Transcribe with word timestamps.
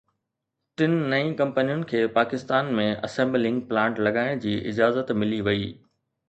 ٽن 0.77 0.93
نئين 1.11 1.27
ڪمپنين 1.41 1.83
کي 1.91 2.01
پاڪستان 2.15 2.71
۾ 2.79 2.87
اسمبلنگ 3.09 3.61
پلانٽ 3.69 4.03
لڳائڻ 4.09 4.43
جي 4.47 4.57
اجازت 4.73 5.15
ملي 5.23 5.41
وئي 5.51 5.71